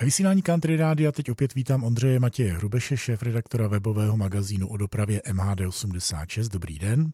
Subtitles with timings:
[0.00, 5.22] Ve vysílání Country Rádia teď opět vítám Ondřeje Matěje Hrubeše, šéf-redaktora webového magazínu o dopravě
[5.32, 6.48] MHD86.
[6.52, 7.10] Dobrý den.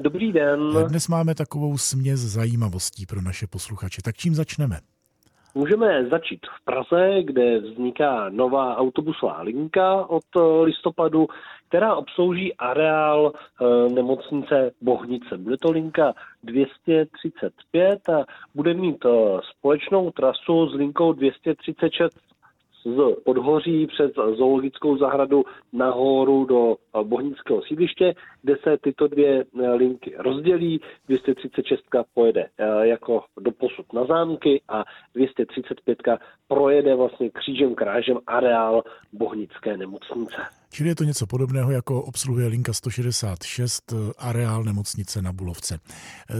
[0.00, 0.60] Dobrý den.
[0.88, 4.02] Dnes máme takovou směs zajímavostí pro naše posluchače.
[4.02, 4.80] Tak čím začneme?
[5.56, 10.24] Můžeme začít v Praze, kde vzniká nová autobusová linka od
[10.62, 11.26] listopadu,
[11.68, 15.36] která obslouží areál e, nemocnice Bohnice.
[15.38, 19.08] Bude to linka 235 a bude mít e,
[19.50, 22.26] společnou trasu s linkou 236
[22.86, 30.14] z Podhoří přes zoologickou zahradu nahoru do bohnického sídliště, kde se tyto dvě eh, linky
[30.18, 30.80] rozdělí.
[31.08, 33.50] 236 pojede eh, jako do
[33.86, 35.98] posud na zámky a 235
[36.48, 38.82] projede vlastně křížem krážem areál
[39.12, 40.36] bohnické nemocnice.
[40.72, 45.78] Čili je to něco podobného, jako obsluhuje linka 166 eh, areál nemocnice na Bulovce.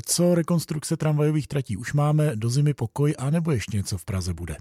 [0.06, 1.77] Co rekonstrukce tramvajových tratí?
[1.77, 4.54] Už máme do zimy pokoj, anebo ještě něco v Praze bude?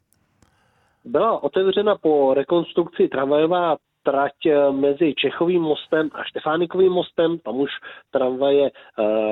[1.06, 7.40] Byla otevřena po rekonstrukci tramvajová trať eh, mezi Čechovým mostem a Štefánikovým mostem.
[7.40, 7.70] Tam už
[8.12, 8.72] tramvaje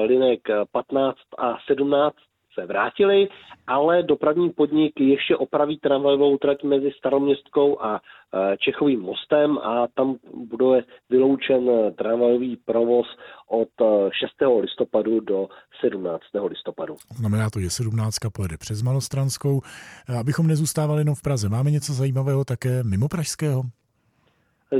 [0.08, 2.16] linek 15 a 17
[2.54, 3.28] se vrátili,
[3.68, 10.16] ale dopravní podnik ještě opraví tramvajovou trať mezi Staroměstkou a e, Čechovým mostem a tam
[10.34, 13.08] bude vyloučen tramvajový provoz
[13.50, 13.70] od
[14.12, 14.42] 6.
[14.42, 15.48] E, listopadu do
[15.86, 16.22] 17.
[16.48, 16.96] listopadu.
[17.16, 18.18] Znamená to, že 17.
[18.36, 19.62] pojede přes Malostranskou.
[20.20, 23.62] Abychom nezůstávali jenom v Praze, máme něco zajímavého také mimo Pražského?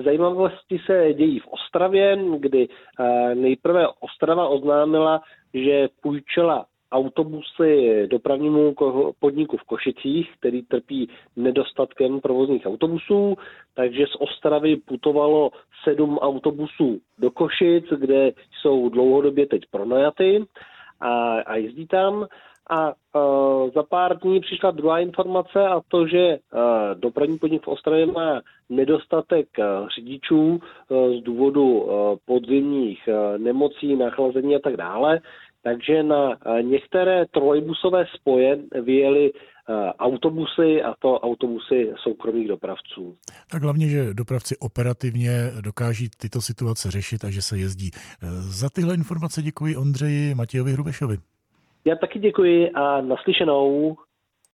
[0.06, 5.22] Zajímavosti se dějí v Ostravě, kdy e, nejprve Ostrava oznámila,
[5.54, 8.76] že půjčila autobusy dopravnímu
[9.20, 13.36] podniku v Košicích, který trpí nedostatkem provozních autobusů,
[13.74, 15.52] takže z Ostravy putovalo
[15.84, 20.46] sedm autobusů do Košic, kde jsou dlouhodobě teď pronajaty
[21.00, 22.28] a, a jezdí tam.
[22.70, 26.60] A uh, za pár dní přišla druhá informace a to, že uh,
[27.00, 31.92] dopravní podnik v Ostravě má nedostatek uh, řidičů uh, z důvodu uh,
[32.26, 35.20] podzimních uh, nemocí, nachlazení a tak dále.
[35.64, 39.32] Takže na některé trojbusové spoje vyjeli
[40.00, 43.18] autobusy a to autobusy soukromých dopravců.
[43.52, 45.32] Tak hlavně, že dopravci operativně
[45.62, 47.92] dokáží tyto situace řešit a že se jezdí.
[47.96, 51.18] Eh, za tyhle informace děkuji Ondřeji Matějovi Hrubešovi.
[51.86, 53.96] Já taky děkuji a naslyšenou.